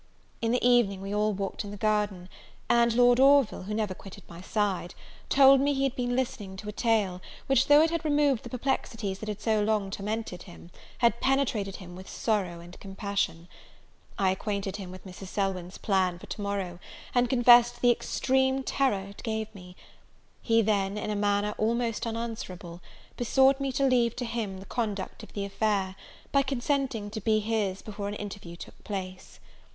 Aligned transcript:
In 0.41 0.51
the 0.51 0.67
evening 0.67 0.99
we 0.99 1.13
all 1.13 1.31
walked 1.31 1.63
in 1.63 1.69
the 1.69 1.77
garden; 1.77 2.27
and 2.67 2.91
Lord 2.95 3.19
Orville, 3.19 3.65
who 3.65 3.73
never 3.75 3.93
quitted 3.93 4.23
my 4.27 4.41
side, 4.41 4.95
told 5.29 5.61
me 5.61 5.75
he 5.75 5.83
had 5.83 5.95
been 5.95 6.15
listening 6.15 6.57
to 6.57 6.67
a 6.67 6.71
tale, 6.71 7.21
which 7.45 7.67
though 7.67 7.83
it 7.83 7.91
had 7.91 8.03
removed 8.03 8.41
the 8.41 8.49
perplexities 8.49 9.19
that 9.19 9.29
had 9.29 9.39
so 9.39 9.61
long 9.61 9.91
tormented 9.91 10.41
him, 10.41 10.71
had 11.05 11.21
penetrated 11.21 11.75
him 11.75 11.95
with 11.95 12.09
sorrow 12.09 12.59
and 12.59 12.79
compassion. 12.79 13.47
I 14.17 14.31
acquainted 14.31 14.77
him 14.77 14.89
with 14.89 15.05
Mrs. 15.05 15.27
Selwyn's 15.27 15.77
plan 15.77 16.17
for 16.17 16.25
to 16.25 16.41
morrow, 16.41 16.79
and 17.13 17.29
confessed 17.29 17.79
the 17.79 17.91
extreme 17.91 18.63
terror 18.63 19.01
it 19.09 19.21
gave 19.21 19.53
me. 19.53 19.75
He 20.41 20.63
then, 20.63 20.97
in 20.97 21.11
a 21.11 21.15
manner 21.15 21.53
almost 21.59 22.07
unanswerable, 22.07 22.81
besought 23.17 23.59
me 23.59 23.71
to 23.73 23.85
leave 23.85 24.15
to 24.15 24.25
him 24.25 24.57
the 24.57 24.65
conduct 24.65 25.21
of 25.21 25.33
the 25.33 25.45
affair, 25.45 25.95
by 26.31 26.41
consenting 26.41 27.11
to 27.11 27.21
be 27.21 27.39
his 27.39 27.83
before 27.83 28.07
an 28.07 28.15
interview 28.15 28.55
took 28.55 28.83
place. 28.83 29.39